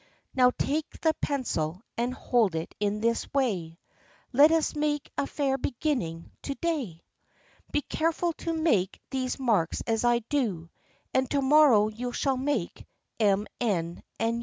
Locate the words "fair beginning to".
5.27-6.55